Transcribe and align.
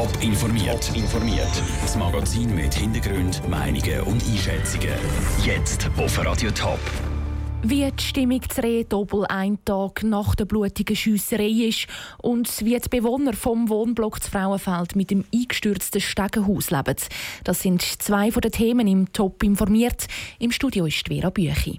Top 0.00 0.22
informiert. 0.22 0.90
informiert. 0.96 1.62
Das 1.82 1.94
Magazin 1.94 2.54
mit 2.54 2.72
Hintergrund, 2.72 3.46
Meinungen 3.50 4.00
und 4.06 4.24
Einschätzungen. 4.24 4.94
Jetzt 5.44 5.90
auf 5.98 6.24
Radio 6.24 6.50
Top. 6.52 6.78
Wie 7.62 7.86
die 7.86 8.02
Stimmung 8.02 8.40
zu 8.48 8.62
Rehdobel 8.62 9.26
einen 9.26 9.62
Tag 9.66 10.02
nach 10.02 10.34
der 10.36 10.46
blutigen 10.46 10.96
Schiesserei 10.96 11.68
ist 11.68 11.86
und 12.22 12.64
wie 12.64 12.78
die 12.78 12.88
Bewohner 12.88 13.34
vom 13.34 13.68
Wohnblock 13.68 14.22
zu 14.22 14.30
Frauenfeld 14.30 14.96
mit 14.96 15.10
dem 15.10 15.26
eingestürzten 15.34 16.00
Stegenhaus 16.00 16.70
leben. 16.70 16.96
Das 17.44 17.60
sind 17.60 17.82
zwei 17.82 18.32
von 18.32 18.40
den 18.40 18.52
Themen 18.52 18.88
im 18.88 19.12
Top 19.12 19.42
informiert. 19.42 20.06
Im 20.38 20.50
Studio 20.50 20.86
ist 20.86 21.08
Vera 21.08 21.28
Büchi. 21.28 21.78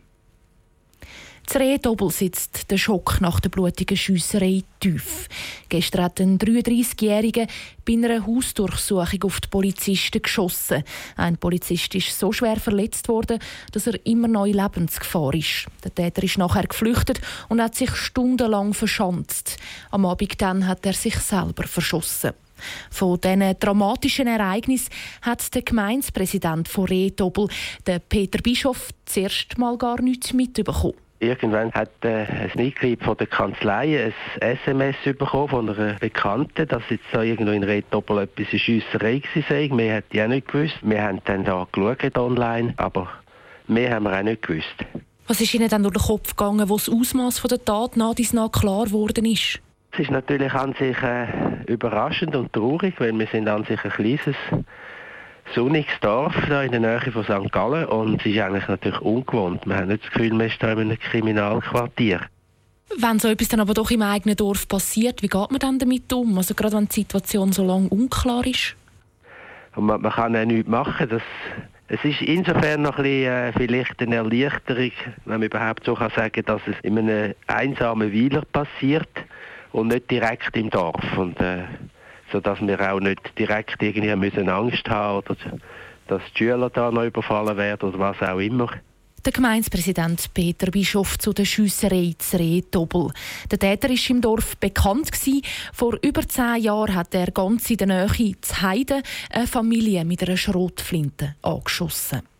Zu 1.45 1.59
Rehdobbel 1.59 2.09
sitzt 2.11 2.71
der 2.71 2.77
Schock 2.77 3.19
nach 3.19 3.41
der 3.41 3.49
blutigen 3.49 3.97
Schiesserei 3.97 4.63
tief. 4.79 5.27
Gestern 5.67 6.03
hat 6.05 6.21
ein 6.21 6.39
33-Jähriger 6.39 7.45
bei 7.85 7.93
einer 7.93 8.25
Hausdurchsuchung 8.25 9.23
auf 9.23 9.41
die 9.41 9.49
Polizisten 9.49 10.21
geschossen. 10.21 10.83
Ein 11.17 11.35
Polizist 11.37 11.93
ist 11.93 12.17
so 12.17 12.31
schwer 12.31 12.55
verletzt 12.57 13.09
worden, 13.09 13.39
dass 13.73 13.87
er 13.87 13.99
immer 14.05 14.45
in 14.45 14.53
Lebensgefahr 14.53 15.33
ist. 15.33 15.65
Der 15.83 15.93
Täter 15.93 16.23
ist 16.23 16.37
nachher 16.37 16.67
geflüchtet 16.67 17.19
und 17.49 17.61
hat 17.61 17.75
sich 17.75 17.93
stundenlang 17.95 18.73
verschanzt. 18.73 19.57
Am 19.89 20.05
Abend 20.05 20.41
dann 20.41 20.67
hat 20.67 20.85
er 20.85 20.93
sich 20.93 21.17
selber 21.17 21.67
verschossen. 21.67 22.31
Von 22.89 23.19
diesen 23.19 23.59
dramatischen 23.59 24.27
Ereignissen 24.27 24.91
hat 25.21 25.53
der 25.53 25.63
Gemeindepräsident 25.63 26.69
von 26.69 26.85
Rehdobbel, 26.85 27.49
Peter 28.07 28.41
Bischof, 28.41 28.91
zuerst 29.05 29.57
mal 29.57 29.77
gar 29.77 30.01
nichts 30.01 30.31
mitbekommen. 30.31 30.93
Irgendwann 31.21 31.71
hat 31.73 31.91
äh, 32.03 32.25
ein 32.25 32.51
Mitglied 32.55 33.03
von 33.03 33.15
der 33.15 33.27
Kanzlei 33.27 34.05
ein 34.05 34.13
SMS 34.41 34.95
bekommen 35.03 35.49
von 35.49 35.69
einer 35.69 35.93
Bekannten, 35.93 36.67
dass 36.67 36.81
jetzt 36.89 37.05
da 37.11 37.21
irgendwo 37.21 37.51
in 37.51 37.61
Reddoppel 37.61 38.23
etwas 38.23 38.51
in 38.51 38.57
Schiesserei 38.57 39.21
sei. 39.47 39.69
Wir 39.71 39.93
hätten 39.93 40.17
ja 40.17 40.27
nicht 40.27 40.47
gewusst. 40.47 40.79
Wir 40.81 41.03
haben 41.03 41.21
dann 41.25 41.43
da 41.43 41.67
geschaut 41.71 42.17
online, 42.17 42.73
aber 42.77 43.07
mehr 43.67 43.93
haben 43.93 44.05
wir 44.05 44.17
auch 44.17 44.23
nicht 44.23 44.41
gewusst. 44.41 44.75
Was 45.27 45.39
ist 45.39 45.53
Ihnen 45.53 45.69
dann 45.69 45.83
durch 45.83 45.93
den 45.93 46.01
Kopf 46.01 46.35
gegangen, 46.35 46.67
wo 46.67 46.77
das 46.77 46.89
Ausmaß 46.89 47.43
der 47.43 47.63
Tat 47.63 47.97
nach 47.97 48.15
dies 48.15 48.33
nach 48.33 48.51
klar 48.51 48.85
geworden 48.85 49.25
ist? 49.25 49.59
Es 49.91 49.99
ist 49.99 50.09
natürlich 50.09 50.53
an 50.53 50.73
sich 50.73 50.97
äh, 51.03 51.27
überraschend 51.67 52.35
und 52.35 52.51
traurig, 52.51 52.95
weil 52.97 53.17
wir 53.19 53.27
sind 53.27 53.47
an 53.47 53.63
sich 53.65 53.83
ein 53.85 53.91
kleines 53.91 54.35
sonniges 55.53 55.93
Dorf 56.01 56.35
da 56.49 56.63
in 56.63 56.71
der 56.71 56.79
Nähe 56.79 57.11
von 57.11 57.23
St. 57.23 57.51
Gallen 57.51 57.85
und 57.85 58.19
es 58.19 58.25
ist 58.25 58.39
eigentlich 58.39 58.67
natürlich 58.67 58.99
ungewohnt. 59.01 59.65
Wir 59.65 59.77
haben 59.77 59.87
nicht 59.87 60.03
das 60.03 60.11
Gefühl, 60.11 60.37
wir 60.37 60.49
sind 60.49 60.63
in 60.63 60.79
einem 60.79 60.99
Kriminalquartier. 60.99 62.21
Wenn 62.97 63.19
so 63.19 63.29
etwas 63.29 63.47
dann 63.47 63.59
aber 63.61 63.73
doch 63.73 63.89
im 63.91 64.01
eigenen 64.01 64.35
Dorf 64.35 64.67
passiert, 64.67 65.21
wie 65.21 65.27
geht 65.27 65.51
man 65.51 65.59
dann 65.59 65.79
damit 65.79 66.11
um? 66.11 66.37
Also 66.37 66.53
gerade 66.53 66.75
wenn 66.75 66.87
die 66.87 67.01
Situation 67.01 67.51
so 67.51 67.65
lange 67.65 67.87
unklar 67.89 68.45
ist? 68.45 68.75
Und 69.75 69.85
man, 69.85 70.01
man 70.01 70.11
kann 70.11 70.33
ja 70.33 70.45
nichts 70.45 70.69
machen. 70.69 71.07
Das, 71.09 71.21
es 71.87 72.03
ist 72.03 72.21
insofern 72.21 72.81
noch 72.81 72.97
ein 72.97 73.03
bisschen, 73.03 73.31
äh, 73.31 73.53
vielleicht 73.53 74.01
eine 74.01 74.15
Erleichterung, 74.15 74.91
wenn 75.25 75.39
man 75.39 75.43
überhaupt 75.43 75.85
so 75.85 75.95
kann 75.95 76.11
sagen 76.15 76.43
dass 76.45 76.61
es 76.67 76.75
in 76.83 76.97
einem 76.97 77.33
einsamen 77.47 78.13
Weiler 78.13 78.43
passiert 78.51 79.09
und 79.71 79.87
nicht 79.87 80.11
direkt 80.11 80.55
im 80.57 80.69
Dorf. 80.69 81.17
Und, 81.17 81.39
äh, 81.39 81.63
sodass 82.31 82.61
wir 82.61 82.93
auch 82.93 82.99
nicht 82.99 83.37
direkt 83.37 83.81
irgendwie 83.81 84.15
müssen 84.15 84.49
Angst 84.49 84.89
haben 84.89 85.17
oder 85.19 85.35
dass 86.07 86.21
die 86.33 86.39
Schüler 86.39 86.69
da 86.69 86.91
noch 86.91 87.03
überfallen 87.03 87.57
werden 87.57 87.89
oder 87.89 87.99
was 87.99 88.21
auch 88.21 88.39
immer. 88.39 88.69
Der 89.23 89.33
Gemeindepräsident 89.33 90.33
Peter 90.33 90.71
Bischof 90.71 91.19
zu 91.19 91.31
der 91.31 91.45
Schiesserei 91.45 92.15
zu 92.17 92.37
Rehdobbel. 92.37 93.11
Der 93.51 93.59
Täter 93.59 93.89
war 93.89 94.09
im 94.09 94.19
Dorf 94.19 94.57
bekannt. 94.57 95.11
Gewesen. 95.11 95.43
Vor 95.73 95.95
über 96.01 96.27
zehn 96.27 96.63
Jahren 96.63 96.95
hat 96.95 97.13
er 97.13 97.29
ganz 97.29 97.69
in 97.69 97.77
der 97.77 97.87
Nähe 97.87 98.33
zu 98.41 98.61
Heide 98.63 99.03
eine 99.29 99.45
Familie 99.45 100.05
mit 100.05 100.23
einer 100.23 100.37
Schrotflinte 100.37 101.35
angeschossen. 101.43 102.30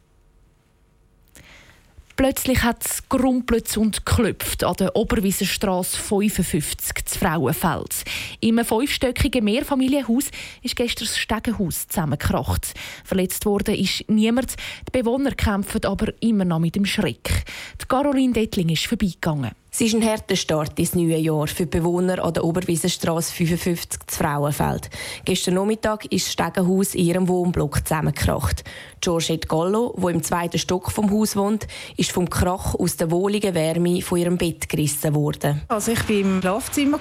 Plötzlich 2.16 2.64
hat 2.64 2.86
es 2.86 3.08
gerumpelt 3.10 3.76
und 3.78 4.06
geklopft 4.06 4.64
an 4.64 4.76
der 4.76 4.96
Oberwiesenstraße 4.96 5.98
55 5.98 7.06
zu 7.06 7.20
Frauenfeld. 7.20 8.04
Im 8.40 8.64
fünfstöckigen 8.64 9.44
Mehrfamilienhaus 9.44 10.26
ist 10.62 10.76
gestern 10.76 11.08
das 11.08 11.18
Stegenhaus 11.18 11.88
zusammengekracht. 11.88 12.74
Verletzt 13.04 13.46
worden 13.46 13.76
ist 13.76 14.10
niemand. 14.10 14.56
Die 14.88 15.00
Bewohner 15.00 15.32
kämpfen 15.32 15.86
aber 15.86 16.14
immer 16.22 16.46
noch 16.46 16.60
mit 16.60 16.76
dem 16.76 16.86
Schreck. 16.86 17.46
Die 17.82 17.86
Caroline 17.88 18.34
Dettling 18.34 18.70
ist 18.70 18.86
vorbeigegangen. 18.86 19.52
Es 19.74 19.80
ist 19.80 19.96
ein 19.96 20.06
harter 20.06 20.36
Start 20.36 20.78
ins 20.80 20.96
neue 20.96 21.18
Jahr 21.18 21.48
für 21.48 21.66
die 21.66 21.78
Bewohner 21.80 22.22
an 22.22 22.34
der 22.34 22.44
Oberwiesenstraße 22.44 23.34
55 23.34 24.02
zu 24.06 24.18
Frauenfeld. 24.18 24.90
Gestern 25.24 25.54
Nachmittag 25.54 26.04
ist 26.12 26.26
das 26.26 26.34
Stegenhaus 26.34 26.94
in 26.94 27.06
ihrem 27.06 27.28
Wohnblock 27.30 27.88
zusammengekracht. 27.88 28.66
Georgette 29.00 29.48
Gallo, 29.48 29.96
die 29.98 30.12
im 30.12 30.22
zweiten 30.24 30.60
Stock 30.60 30.92
vom 30.92 31.10
Haus 31.10 31.38
wohnt, 31.38 31.68
ist 31.96 32.12
vom 32.12 32.30
Krach 32.30 32.76
aus 32.76 32.98
der 32.98 33.12
wohligen 33.12 33.56
Wärme 33.56 34.02
von 34.02 34.20
ihrem 34.20 34.38
Bett 34.38 34.68
gerissen 34.68 35.16
worden. 35.16 35.62
Also 35.70 35.94
ich 35.94 36.08
war 36.08 36.16
im 36.18 36.42
Schlafzimmer 36.42 37.00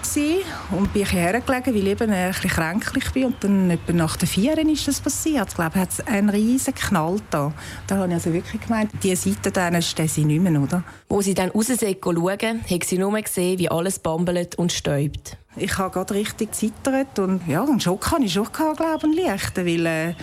und 0.70 0.92
bin 0.92 1.04
hergelegen, 1.04 1.74
weil 1.74 1.88
ich 1.88 2.00
ein 2.00 2.28
bisschen 2.30 2.50
kränklich 2.50 3.10
bin. 3.10 3.24
Und 3.26 3.44
dann 3.44 3.70
etwa 3.70 3.92
nach 3.92 4.16
der 4.16 4.28
vier 4.28 4.56
ist 4.56 4.86
das 4.86 5.00
passiert. 5.00 5.48
Ich 5.48 5.54
glaube, 5.56 5.74
hat 5.78 5.90
es 5.90 6.06
einen 6.06 6.30
riesen 6.30 6.74
Knall 6.74 7.16
da. 7.30 7.52
Da 7.88 7.96
habe 7.96 8.06
ich 8.06 8.14
also 8.14 8.32
wirklich 8.32 8.62
gemeint, 8.62 8.92
diese 9.02 9.28
Seite 9.28 9.50
dann 9.50 9.82
stehen 9.82 10.06
sie 10.06 10.24
nicht 10.24 10.40
mehr, 10.40 10.58
oder? 10.62 10.84
Wo 11.08 11.20
sie 11.20 11.34
dann 11.34 11.50
raus 11.50 11.66
schauen, 11.66 12.59
hat 12.68 12.84
sie 12.84 12.98
nur 12.98 13.12
gesehen, 13.20 13.58
wie 13.58 13.70
alles 13.70 13.98
bambelt 13.98 14.56
und 14.56 14.72
stäubt. 14.72 15.36
Ich 15.56 15.78
habe 15.78 15.92
gerade 15.92 16.14
richtig 16.14 16.52
gezittert 16.52 17.18
und 17.18 17.46
ja, 17.46 17.62
einen 17.62 17.80
Schock 17.80 18.10
hatte 18.10 18.24
ich 18.24 18.32
schon, 18.32 18.48
glaube 18.52 18.98
ich, 19.10 19.24
leichten, 19.24 19.66
weil 19.66 19.86
äh, 19.86 20.14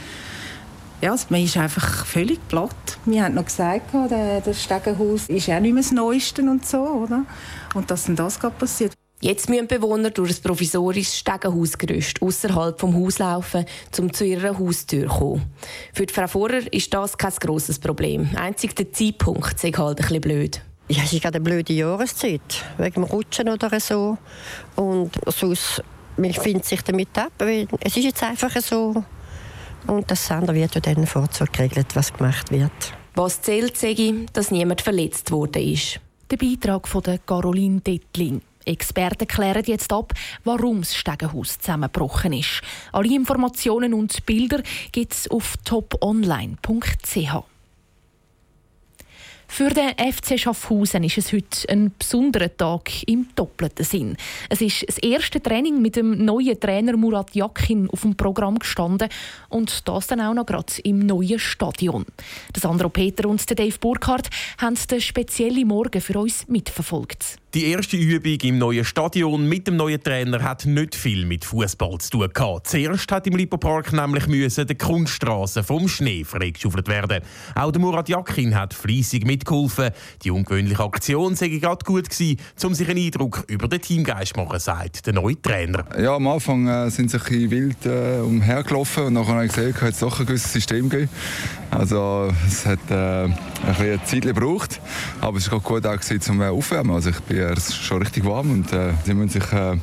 ja, 1.01 1.15
man 1.29 1.43
ist 1.43 1.57
einfach 1.57 2.05
völlig 2.05 2.45
platt. 2.47 2.97
Wir 3.05 3.23
haben 3.25 3.35
noch 3.35 3.45
gesagt, 3.45 3.93
das 3.93 4.63
Stegenhaus 4.63 5.29
ist 5.29 5.49
auch 5.49 5.59
nicht 5.59 5.73
mehr 5.73 5.83
das 5.83 5.91
Neueste 5.91 6.41
und 6.41 6.65
so, 6.65 6.79
oder? 6.79 7.25
Und 7.75 7.91
dass 7.91 8.05
dann 8.05 8.15
das 8.15 8.39
gerade 8.39 8.55
passiert. 8.55 8.93
Jetzt 9.19 9.49
müssen 9.49 9.67
Bewohner 9.67 10.11
durch 10.11 10.37
ein 10.37 10.43
provisorisches 10.43 11.17
Stegenhausgerüst 11.17 12.21
außerhalb 12.21 12.79
vom 12.79 12.93
Haus 12.95 13.17
laufen, 13.17 13.65
um 13.97 14.13
zu 14.13 14.23
ihrer 14.23 14.59
Haustür 14.59 15.07
zu 15.07 15.15
kommen. 15.15 15.45
Für 15.91 16.05
die 16.05 16.13
Frau 16.13 16.27
Vorer 16.27 16.71
ist 16.71 16.93
das 16.93 17.17
kein 17.17 17.33
grosses 17.39 17.79
Problem. 17.79 18.29
Einzig 18.35 18.75
der 18.75 18.91
Zeitpunkt 18.91 19.63
ist 19.63 19.77
halt 19.77 19.79
ein 19.79 19.95
bisschen 19.95 20.21
blöd. 20.21 20.61
Ja, 20.89 21.03
es 21.03 21.11
ist 21.11 21.21
gerade 21.21 21.35
eine 21.35 21.43
blöde 21.43 21.73
Jahreszeit, 21.73 22.63
wegen 22.77 22.93
dem 22.93 23.03
Rutschen 23.03 23.49
oder 23.49 23.77
so. 23.79 24.17
Und 24.77 25.11
sonst, 25.25 25.83
man 26.15 26.31
findet 26.31 26.63
sich 26.63 26.81
damit 26.81 27.17
ab, 27.17 27.33
weil 27.39 27.67
es 27.81 27.97
ist 27.97 28.05
jetzt 28.05 28.23
einfach 28.23 28.55
so. 28.61 29.03
Und 29.85 30.09
das 30.09 30.31
andere 30.31 30.55
wird 30.55 30.75
ja 30.75 30.81
dann 30.81 31.05
Vorzug 31.05 31.51
geregelt, 31.51 31.87
was 31.95 32.13
gemacht 32.13 32.51
wird. 32.51 32.71
Was 33.15 33.41
zählt, 33.41 33.77
sage 33.77 34.01
ich, 34.01 34.13
dass 34.31 34.49
niemand 34.51 34.81
verletzt 34.81 35.31
worden 35.31 35.61
ist. 35.61 35.99
Der 36.31 36.37
Beitrag 36.37 36.87
von 36.87 37.03
der 37.03 37.17
Caroline 37.19 37.81
Dettling. 37.81 38.41
Experten 38.65 39.27
klären 39.27 39.63
jetzt 39.65 39.91
ab, 39.91 40.13
warum 40.43 40.81
das 40.81 40.95
Stegenhaus 40.95 41.57
zusammengebrochen 41.59 42.33
ist. 42.33 42.61
Alle 42.91 43.13
Informationen 43.13 43.93
und 43.93 44.25
Bilder 44.25 44.61
gibt 44.91 45.13
es 45.13 45.31
auf 45.31 45.55
toponline.ch. 45.63 47.56
Für 49.47 49.69
den 49.69 49.89
FC 49.97 50.39
Schaffhausen 50.39 51.03
ist 51.03 51.17
es 51.17 51.33
heute 51.33 51.69
ein 51.69 51.91
besonderer 51.97 52.55
Tag 52.55 52.91
im 53.07 53.27
doppelten 53.35 53.85
Sinn. 53.85 54.17
Es 54.49 54.61
ist 54.61 54.85
das 54.87 54.97
erste 54.99 55.41
Training 55.41 55.81
mit 55.81 55.95
dem 55.95 56.23
neuen 56.23 56.59
Trainer 56.59 56.95
Murat 56.95 57.33
Yakin 57.33 57.89
auf 57.89 58.01
dem 58.01 58.15
Programm 58.15 58.59
gestanden 58.59 59.09
und 59.49 59.87
das 59.87 60.07
dann 60.07 60.21
auch 60.21 60.33
noch 60.33 60.45
gerade 60.45 60.73
im 60.83 60.99
neuen 60.99 61.39
Stadion. 61.39 62.05
Das 62.53 62.63
Sandro 62.63 62.89
Peter 62.89 63.27
und 63.27 63.49
Dave 63.57 63.77
Burkhardt 63.79 64.29
haben 64.59 64.77
den 64.91 65.01
speziellen 65.01 65.67
Morgen 65.67 66.01
für 66.01 66.19
uns 66.19 66.47
mitverfolgt. 66.47 67.37
Die 67.53 67.71
erste 67.71 67.97
Übung 67.97 68.37
im 68.43 68.57
neuen 68.59 68.83
Stadion 68.85 69.47
mit 69.47 69.67
dem 69.67 69.77
neuen 69.77 70.03
Trainer 70.03 70.43
hat 70.43 70.65
nicht 70.65 70.93
viel 70.93 71.25
mit 71.25 71.45
Fußball 71.45 71.97
zu 71.97 72.11
tun 72.11 72.29
gehabt. 72.31 72.67
Zuerst 72.67 73.11
hat 73.11 73.25
im 73.25 73.35
Lipopark 73.35 73.93
nämlich 73.93 74.27
müssen 74.27 74.67
die 74.67 74.75
Kunststraße 74.75 75.63
vom 75.63 75.87
Schnee 75.87 76.23
freigeschaufelt 76.23 76.87
werden. 76.87 77.23
Auch 77.55 77.71
der 77.71 77.81
Murat 77.81 78.09
Yakin 78.09 78.53
hat 78.53 78.73
fließig 78.73 79.25
mitgeholfen. 79.37 79.91
Die 80.23 80.31
ungewöhnliche 80.31 80.83
Aktion 80.83 81.35
sei 81.35 81.49
gerade 81.49 81.85
gut 81.85 82.09
gewesen, 82.09 82.39
um 82.63 82.73
sich 82.73 82.89
einen 82.89 83.05
Eindruck 83.05 83.43
über 83.47 83.67
den 83.67 83.81
Teamgeist 83.81 84.33
zu 84.33 84.41
machen, 84.41 84.59
sagt 84.59 85.05
der 85.05 85.13
neue 85.13 85.41
Trainer. 85.41 85.85
Ja, 85.97 86.15
am 86.15 86.27
Anfang 86.27 86.67
äh, 86.67 86.89
sind 86.89 87.11
sie 87.11 87.17
ein 87.17 87.23
bisschen 87.23 87.51
wild 87.51 87.85
äh, 87.85 88.19
umhergelaufen 88.19 89.05
und 89.05 89.13
nachher 89.13 89.35
habe 89.35 89.45
ich 89.45 89.53
gesehen, 89.53 89.73
dass 89.79 89.89
es 89.89 89.99
doch 89.99 90.19
ein 90.19 90.25
gewisses 90.25 90.51
System 90.51 90.89
gibt. 90.89 91.09
Also 91.71 92.31
es 92.47 92.65
hat 92.65 92.79
äh, 92.89 93.25
ein 93.25 93.37
bisschen 93.65 94.05
Zeit 94.05 94.21
gebraucht, 94.23 94.81
aber 95.21 95.37
es 95.37 95.51
war 95.51 95.59
gut 95.59 95.85
auch 95.85 95.93
gewesen, 95.93 96.21
zum 96.21 96.41
Aufwärmen. 96.41 96.95
Also 96.95 97.09
ich 97.09 97.19
bin 97.21 97.55
schon 97.57 98.01
richtig 98.01 98.25
warm 98.25 98.51
und 98.51 98.73
äh, 98.73 98.93
sie 99.05 99.13
müssen 99.13 99.41
sich 99.41 99.51
äh, 99.53 99.77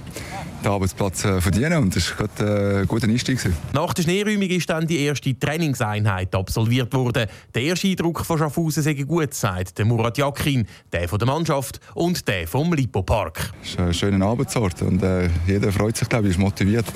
den 0.64 0.72
Arbeitsplatz 0.72 1.25
äh, 1.25 1.40
verdienen 1.40 1.82
und 1.82 1.94
das 1.94 2.11
war 2.11 2.26
gerade 2.26 2.81
ein 2.81 2.87
guter 2.87 3.06
Einstieg. 3.06 3.38
Nach 3.72 3.93
der 3.93 4.02
Schneeräumung 4.02 4.49
ist 4.49 4.69
dann 4.70 4.87
die 4.87 5.00
erste 5.00 5.38
Trainingseinheit 5.38 6.34
absolviert 6.34 6.93
worden. 6.94 7.26
Der 7.55 7.62
erste 7.62 7.88
Eindruck 7.88 8.25
von 8.25 8.38
Schaffhausen 8.38 8.82
sei 8.82 8.94
gut, 8.94 9.34
sagt 9.34 9.78
der 9.78 9.84
Murat 9.84 10.19
Yakin, 10.19 10.66
der 10.93 11.08
von 11.08 11.19
der 11.19 11.26
Mannschaft 11.26 11.81
und 11.94 12.26
der 12.28 12.49
vom 12.49 12.72
Lipo-Park. 12.72 13.50
Es 13.62 13.70
ist 13.70 13.78
ein 13.81 13.94
schöner 13.94 14.26
Arbeitsort 14.26 14.82
und 14.82 15.02
äh, 15.02 15.28
jeder 15.46 15.70
freut 15.72 15.96
sich, 15.96 16.08
glaube 16.08 16.26
ich, 16.28 16.34
ist 16.34 16.38
motiviert. 16.38 16.87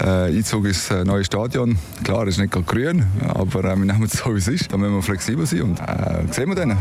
Äh, 0.00 0.36
Einzug 0.36 0.66
ins 0.66 0.90
neue 0.90 1.24
Stadion. 1.24 1.76
Klar, 2.04 2.22
es 2.26 2.36
ist 2.36 2.40
nicht 2.40 2.52
gerade 2.52 2.64
grün, 2.64 3.04
aber 3.28 3.64
äh, 3.64 3.76
wir 3.76 3.84
nehmen 3.84 4.04
es 4.04 4.12
so, 4.12 4.34
wie 4.34 4.38
es 4.38 4.48
ist. 4.48 4.72
Da 4.72 4.76
müssen 4.76 4.94
wir 4.94 5.02
flexibel 5.02 5.46
sein 5.46 5.62
und 5.62 5.80
äh, 5.80 6.32
sehen 6.32 6.48
wir 6.48 6.54
dann 6.54 6.78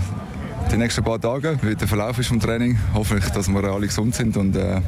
die 0.74 0.80
nächsten 0.80 1.04
paar 1.04 1.22
Tage, 1.22 1.60
wie 1.62 1.76
der 1.76 1.88
Verlauf 1.88 2.18
ist 2.18 2.30
vom 2.30 2.40
Training. 2.40 2.80
Hoffe 2.96 3.20
ich, 3.20 3.30
dass 3.30 3.48
wir 3.48 3.64
alle 3.64 3.86
gesund 3.86 4.16
sind 4.16 4.36
und, 4.38 4.56
äh, 4.56 4.82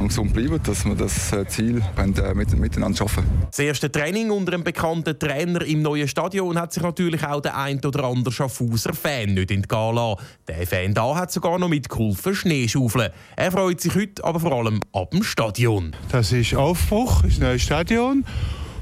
und 0.00 0.08
gesund 0.08 0.32
bleiben, 0.32 0.58
dass 0.62 0.86
wir 0.86 0.94
das 0.94 1.32
äh, 1.32 1.46
Ziel 1.46 1.82
äh, 1.98 2.34
mit, 2.34 2.58
miteinander 2.58 2.96
schaffen. 2.96 3.24
Das 3.50 3.58
erste 3.58 3.92
Training 3.92 4.30
unter 4.30 4.54
einem 4.54 4.64
bekannten 4.64 5.18
Trainer 5.18 5.60
im 5.66 5.82
neuen 5.82 6.08
Stadion 6.08 6.58
hat 6.58 6.72
sich 6.72 6.82
natürlich 6.82 7.22
auch 7.26 7.42
der 7.42 7.58
ein 7.58 7.84
oder 7.84 8.04
andere 8.04 8.32
Schaffhauser 8.32 8.94
Fan 8.94 9.34
nicht 9.34 9.50
entgehen 9.50 9.94
lassen. 9.94 10.18
Der 10.48 10.66
Fan 10.66 10.94
da 10.94 11.14
hat 11.14 11.30
sogar 11.30 11.58
noch 11.58 11.68
mitgeholfen 11.68 12.34
Schneeschaufeln. 12.34 13.10
Er 13.36 13.52
freut 13.52 13.82
sich 13.82 13.94
heute 13.94 14.24
aber 14.24 14.40
vor 14.40 14.52
allem 14.52 14.80
ab 14.94 15.10
dem 15.10 15.22
Stadion. 15.22 15.94
Das 16.10 16.32
ist 16.32 16.54
Aufbruch, 16.54 17.20
das 17.20 17.38
neue 17.38 17.58
Stadion 17.58 18.24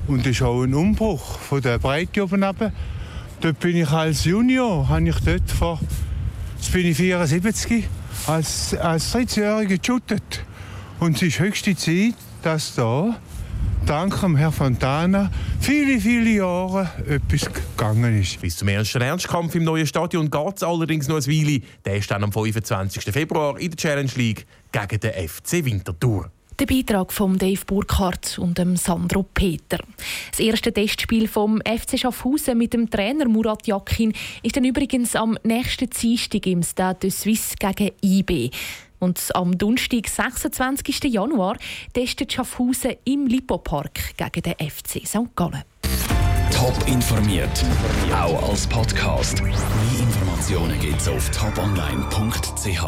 und 0.06 0.20
das 0.20 0.36
ist 0.36 0.42
auch 0.42 0.62
ein 0.62 0.74
Umbruch 0.74 1.38
von 1.40 1.60
der 1.60 1.78
Breite 1.78 2.22
oben 2.22 2.44
runter. 2.44 2.70
Dort 3.40 3.58
bin 3.58 3.76
ich 3.76 3.90
als 3.90 4.24
Junior, 4.24 4.88
habe 4.88 5.08
ich 5.08 5.18
dort 5.24 5.50
vor 5.50 5.80
Jetzt 6.66 6.72
bin 6.72 6.86
ich 6.86 6.96
74, 6.96 7.84
als, 8.26 8.74
als 8.74 9.14
13-Jähriger 9.14 9.78
geshootet. 9.78 10.44
Und 10.98 11.14
es 11.14 11.22
ist 11.22 11.38
höchste 11.38 11.76
Zeit, 11.76 12.14
dass 12.42 12.74
da, 12.74 13.16
dank 13.86 14.20
dem 14.20 14.36
Herrn 14.36 14.50
Fontana, 14.50 15.30
viele, 15.60 16.00
viele 16.00 16.30
Jahre 16.30 16.90
etwas 17.08 17.48
gegangen 17.52 18.20
ist. 18.20 18.40
Bis 18.40 18.56
zum 18.56 18.66
ersten 18.66 19.00
Ernstkampf 19.00 19.54
im 19.54 19.62
neuen 19.62 19.86
Stadion 19.86 20.28
geht 20.28 20.56
es 20.56 20.64
allerdings 20.64 21.06
noch 21.06 21.18
ein 21.18 21.26
Weile. 21.26 21.60
Der 21.84 21.98
ist 21.98 22.10
dann 22.10 22.24
am 22.24 22.32
25. 22.32 23.04
Februar 23.12 23.60
in 23.60 23.70
der 23.70 23.76
Challenge 23.76 24.12
League 24.16 24.44
gegen 24.72 24.98
den 24.98 25.28
FC 25.28 25.64
Winterthur. 25.64 26.32
Der 26.58 26.64
Beitrag 26.64 27.12
von 27.12 27.36
Dave 27.36 27.60
Burkhardt 27.66 28.38
und 28.38 28.56
dem 28.56 28.76
Sandro 28.76 29.22
Peter. 29.22 29.78
Das 30.30 30.40
erste 30.40 30.72
Testspiel 30.72 31.28
vom 31.28 31.60
FC 31.60 31.98
Schaffhausen 31.98 32.56
mit 32.56 32.72
dem 32.72 32.88
Trainer 32.88 33.28
Murat 33.28 33.66
Yakin 33.66 34.14
ist 34.42 34.56
dann 34.56 34.64
übrigens 34.64 35.14
am 35.16 35.36
nächsten 35.44 35.90
Dienstag 35.90 36.46
im 36.46 36.62
Stade 36.62 37.00
de 37.00 37.10
Suisse 37.10 37.56
gegen 37.58 37.90
IB. 38.02 38.50
Und 38.98 39.20
am 39.34 39.58
Donnerstag, 39.58 40.08
26. 40.08 41.04
Januar, 41.12 41.58
testet 41.92 42.32
Schaffhausen 42.32 42.94
im 43.04 43.26
Lipo-Park 43.26 44.16
gegen 44.16 44.42
den 44.42 44.70
FC 44.70 45.06
St. 45.06 45.36
Gallen. 45.36 45.62
Top 46.50 46.74
informiert, 46.88 47.64
auch 48.14 48.48
als 48.48 48.66
Podcast. 48.66 49.42
Mehr 49.42 49.52
Informationen 50.00 50.80
gibt's 50.80 51.06
auf 51.06 51.30
toponline.ch. 51.30 52.82